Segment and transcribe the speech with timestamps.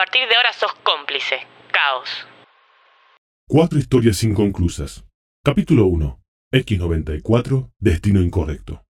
[0.00, 1.36] partir de ahora sos cómplice.
[1.70, 2.08] Caos.
[3.46, 5.04] Cuatro historias inconclusas.
[5.44, 6.18] Capítulo 1.
[6.54, 8.82] X94, Destino Incorrecto.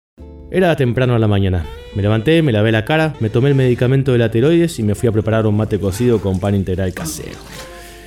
[0.52, 1.66] Era temprano a la mañana.
[1.96, 4.94] Me levanté, me lavé la cara, me tomé el medicamento de la tiroides y me
[4.94, 7.40] fui a preparar un mate cocido con pan integral casero.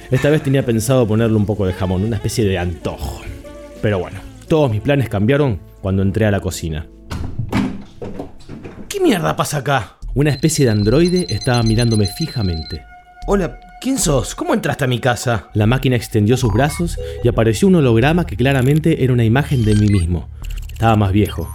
[0.09, 3.21] Esta vez tenía pensado ponerle un poco de jamón, una especie de antojo.
[3.81, 6.88] Pero bueno, todos mis planes cambiaron cuando entré a la cocina.
[8.88, 9.97] ¿Qué mierda pasa acá?
[10.15, 12.92] Una especie de androide estaba mirándome fijamente.
[13.26, 14.36] Hola, ¿quién sos?
[14.36, 15.45] ¿Cómo entraste a mi casa?
[15.54, 19.76] La máquina extendió sus brazos y apareció un holograma que claramente era una imagen de
[19.76, 20.27] mí mismo.
[20.70, 21.49] Estaba más viejo.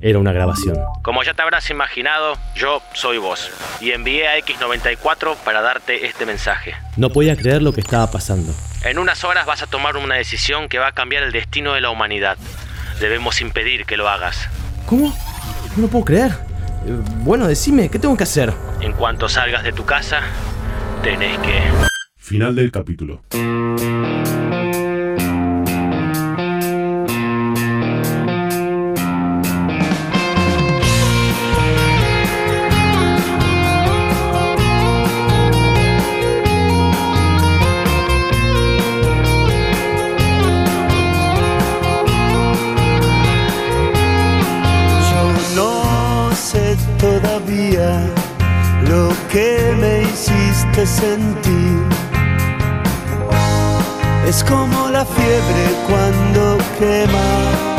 [0.00, 0.76] Era una grabación.
[1.02, 3.52] Como ya te habrás imaginado, yo soy vos.
[3.80, 6.74] Y envié a X94 para darte este mensaje.
[6.96, 8.52] No podía creer lo que estaba pasando.
[8.82, 11.82] En unas horas vas a tomar una decisión que va a cambiar el destino de
[11.82, 12.36] la humanidad.
[12.98, 14.48] Debemos impedir que lo hagas.
[14.86, 15.16] ¿Cómo?
[15.76, 16.32] No lo puedo creer.
[16.84, 18.52] Eh, bueno, decime, ¿qué tengo que hacer?
[18.80, 20.22] En cuanto salgas de tu casa,
[22.16, 23.22] Final del capítulo.
[50.72, 51.86] Hiciste sentir.
[54.26, 57.71] Es como la fiebre cuando quema.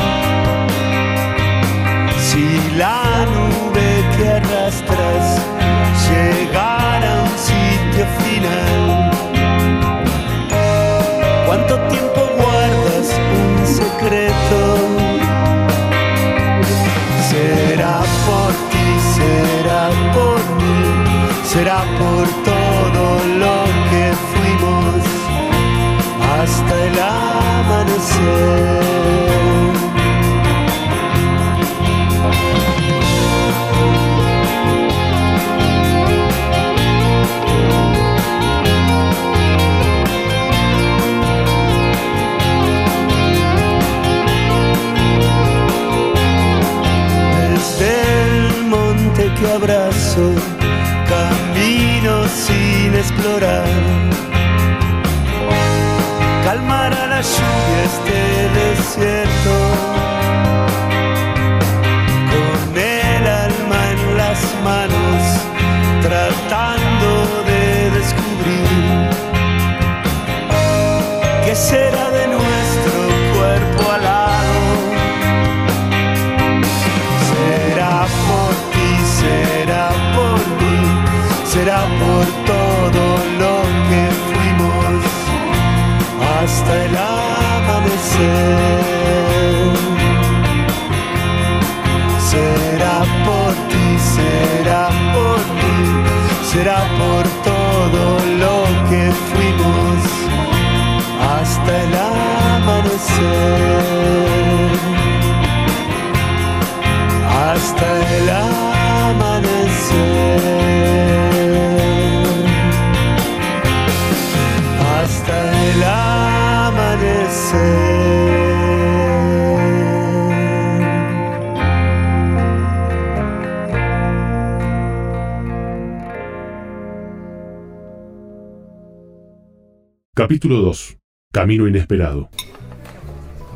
[130.15, 130.97] Capítulo 2.
[131.31, 132.29] Camino inesperado.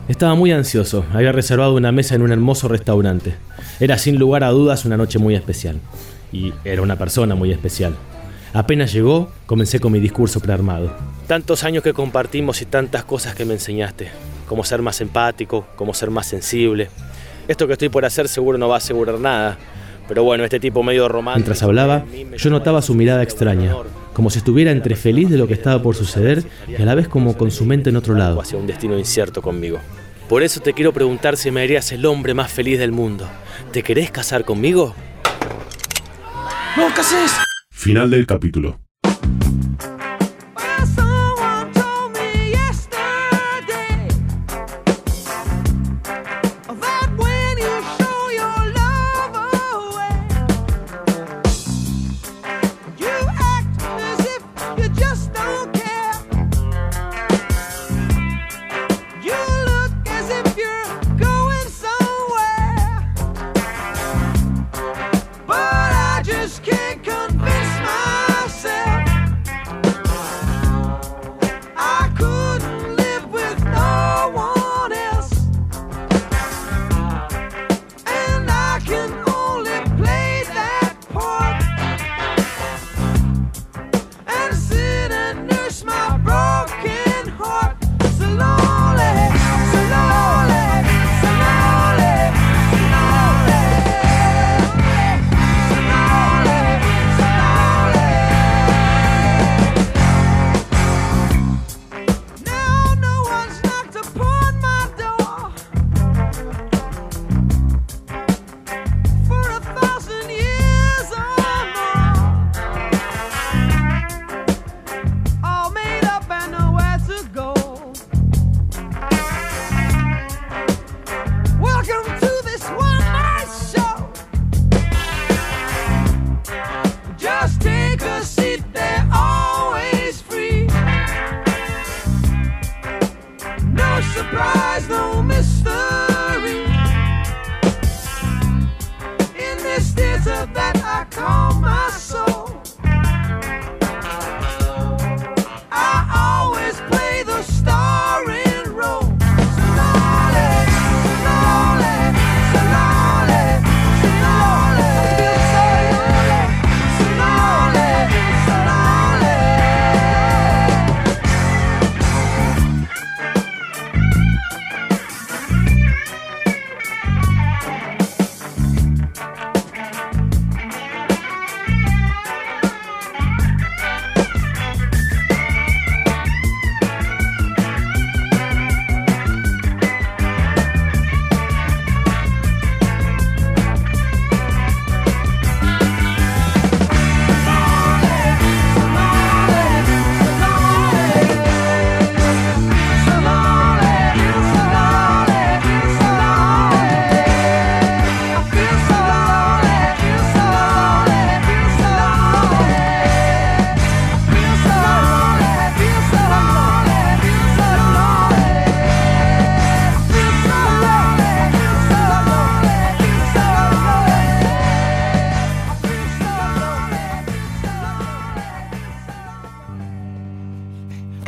[0.07, 1.06] Estaba muy ansioso.
[1.13, 3.35] Había reservado una mesa en un hermoso restaurante.
[3.79, 5.79] Era sin lugar a dudas una noche muy especial.
[6.31, 7.96] Y era una persona muy especial.
[8.53, 10.91] Apenas llegó, comencé con mi discurso prearmado.
[11.28, 14.09] Tantos años que compartimos y tantas cosas que me enseñaste.
[14.50, 16.90] Cómo ser más empático, cómo ser más sensible.
[17.47, 19.59] Esto que estoy por hacer seguro no va a asegurar nada.
[20.07, 21.38] Pero bueno, este tipo medio romántico.
[21.38, 22.03] Mientras hablaba,
[22.35, 23.76] yo notaba su mirada extraña,
[24.17, 27.08] como si estuviera entre feliz de lo que estaba por suceder y a la vez
[27.08, 28.41] como con su mente en otro lado.
[28.41, 29.78] Hacia un destino incierto conmigo.
[30.28, 33.29] Por eso te quiero preguntar si me harías el hombre más feliz del mundo.
[33.72, 34.96] ¿Te querés casar conmigo?
[36.75, 37.31] ¡No, qué haces!
[37.69, 38.79] Final del capítulo.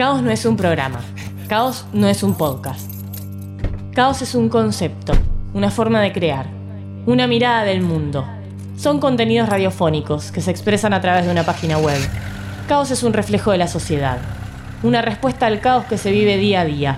[0.10, 1.02] Caos no es un programa.
[1.48, 2.92] Caos no es un podcast.
[3.94, 5.14] Caos es un concepto,
[5.54, 6.48] una forma de crear,
[7.06, 8.26] una mirada del mundo.
[8.76, 12.00] Son contenidos radiofónicos que se expresan a través de una página web.
[12.68, 14.18] Caos es un reflejo de la sociedad,
[14.82, 16.98] una respuesta al caos que se vive día a día,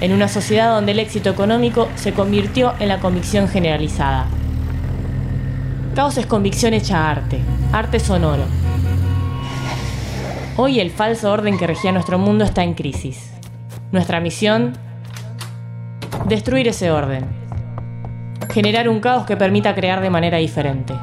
[0.00, 4.26] en una sociedad donde el éxito económico se convirtió en la convicción generalizada.
[5.94, 7.38] Caos es convicción hecha arte,
[7.72, 8.57] arte sonoro.
[10.60, 13.30] Hoy el falso orden que regía nuestro mundo está en crisis.
[13.92, 14.72] Nuestra misión,
[16.26, 17.26] destruir ese orden.
[18.52, 20.94] Generar un caos que permita crear de manera diferente.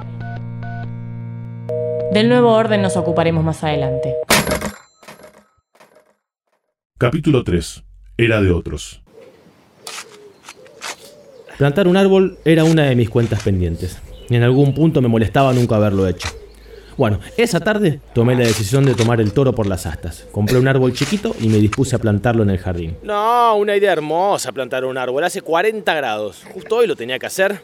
[2.12, 4.16] Del nuevo orden nos ocuparemos más adelante.
[6.98, 7.81] Capítulo 3.
[8.18, 9.04] Era de otros.
[11.58, 14.01] Plantar un árbol era una de mis cuentas pendientes.
[14.30, 16.28] Y en algún punto me molestaba nunca haberlo hecho.
[16.98, 20.25] Bueno, esa tarde tomé la decisión de tomar el toro por las astas.
[20.32, 22.98] Compré un árbol chiquito y me dispuse a plantarlo en el jardín.
[23.04, 25.24] No, una idea hermosa plantar un árbol.
[25.25, 26.44] Hace 40 grados.
[26.54, 27.62] Justo hoy lo tenía que hacer.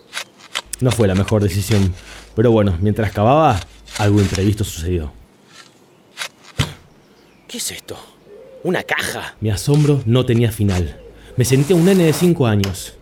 [0.82, 1.94] No fue la mejor decisión.
[2.36, 3.60] Pero bueno, mientras cavaba,
[4.00, 5.14] algo imprevisto sucedió.
[7.48, 7.98] ¿Qué es esto?
[8.64, 9.36] ¿Una caja?
[9.40, 11.00] Mi asombro no tenía final.
[11.38, 12.96] Me sentía un nene de 5 años.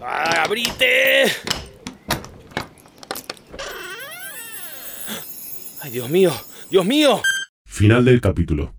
[0.00, 1.24] ¡Ah, ¡Abrite!
[5.86, 6.32] ¡Ay, Dios mío!
[6.68, 7.22] ¡Dios mío!
[7.64, 8.74] Final del capítulo.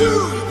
[0.00, 0.47] I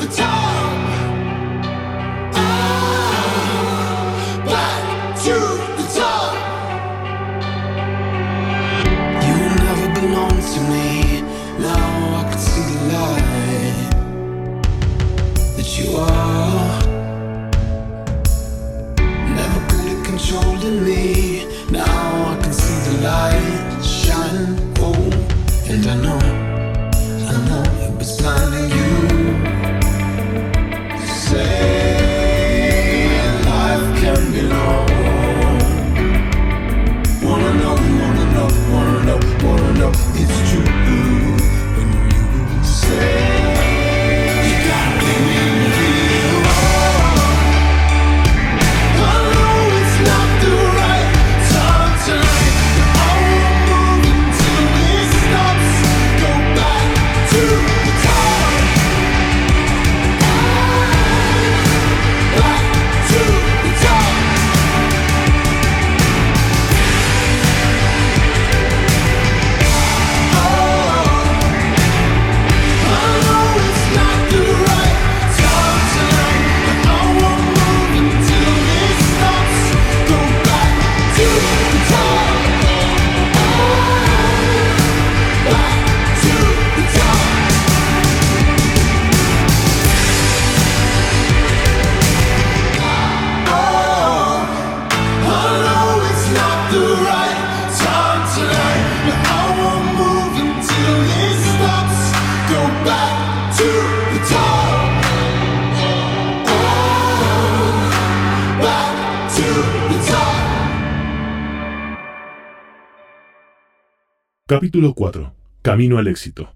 [114.50, 115.34] Capítulo 4.
[115.62, 116.54] Camino al éxito.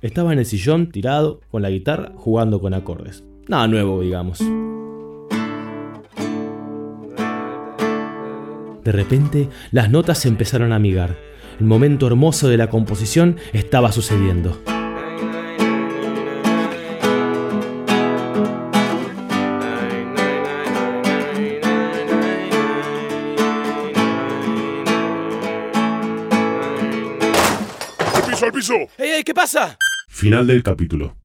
[0.00, 3.24] Estaba en el sillón, tirado, con la guitarra, jugando con acordes.
[3.48, 4.38] Nada nuevo, digamos.
[8.84, 11.16] De repente, las notas se empezaron a amigar.
[11.58, 14.56] El momento hermoso de la composición estaba sucediendo.
[28.70, 29.02] ¡Al piso, al piso!
[29.02, 29.24] ¡Ey, ey!
[29.24, 29.76] ¿Qué pasa?
[30.08, 31.16] Final del capítulo.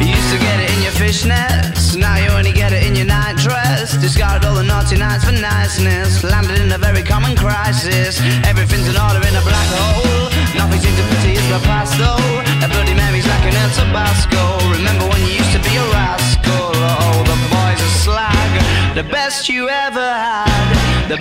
[0.00, 3.06] You used to get it in your fishnets, now you only get it in your
[3.06, 3.96] night dress.
[4.00, 8.20] Discarded all the naughty nights for niceness, landed in a very common crisis.
[8.44, 9.21] Everything's in order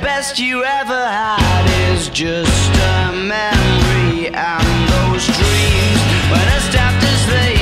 [0.02, 6.02] best you ever had is just a memory and those dreams.
[6.34, 7.54] When as as they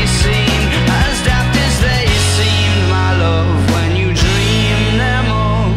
[0.88, 2.08] as as they
[2.88, 5.72] my love, when you dream them all.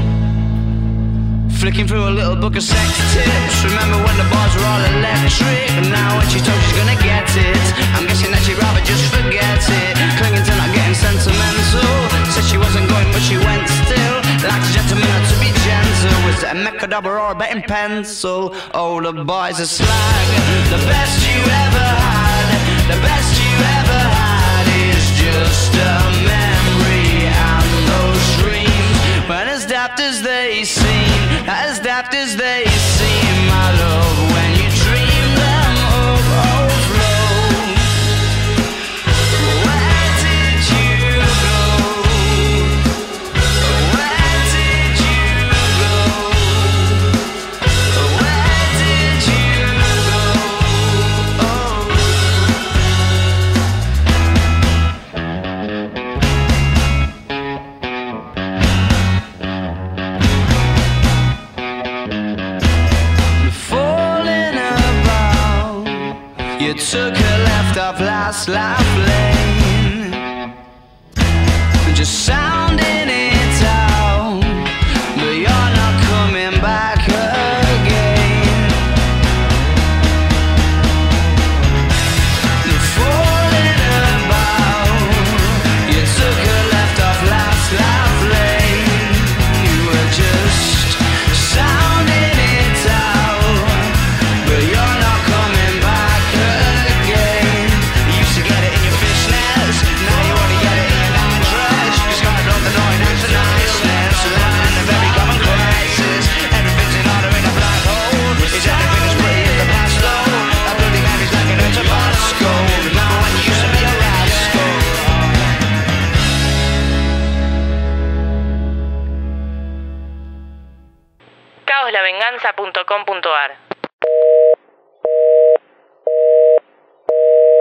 [1.51, 3.65] Flicking through a little book of sex tips.
[3.67, 5.67] Remember when the bars were all electric?
[5.79, 7.65] And now when she told she's gonna get it,
[7.99, 9.95] I'm guessing that she'd rather just forget it.
[10.19, 11.91] Clinging to not getting sentimental.
[12.31, 14.22] Said she wasn't going, but she went still.
[14.43, 18.55] Like gentlemen or to be gentle With a mecha double or a betting pencil.
[18.75, 20.29] All oh, the boys are slag
[20.71, 26.12] The best you ever had The best you ever had Is just a